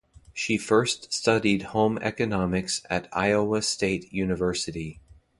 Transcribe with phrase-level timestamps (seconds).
[0.33, 4.99] She first studied home economics at Iowa State University.